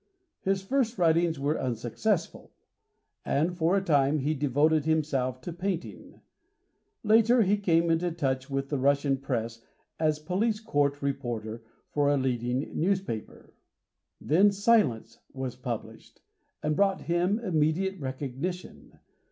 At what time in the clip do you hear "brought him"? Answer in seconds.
16.75-17.37